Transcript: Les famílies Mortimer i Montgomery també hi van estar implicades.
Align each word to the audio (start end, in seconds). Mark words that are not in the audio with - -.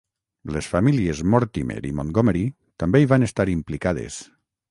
Les 0.53 0.69
famílies 0.69 1.19
Mortimer 1.33 1.77
i 1.91 1.91
Montgomery 1.99 2.43
també 2.85 3.01
hi 3.05 3.09
van 3.13 3.27
estar 3.27 3.49
implicades. 3.57 4.19